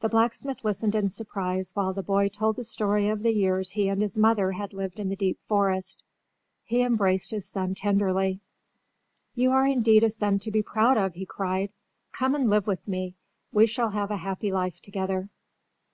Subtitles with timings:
[0.00, 3.88] The blacksmith listened in surprise while the boy told the story of the years he
[3.88, 6.02] and his mother had lived in the deep forest.
[6.64, 8.40] He embraced his son tenderly.
[9.34, 11.70] "You are indeed a son to be proud of!" he cried.
[12.10, 13.14] "Come and live with me.
[13.52, 15.30] We shall have a happy life together."